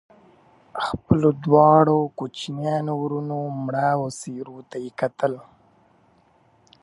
[0.73, 5.33] د خپلو دواړو کوچنيانو وروڼو مړاوو څېرو ته يې کتل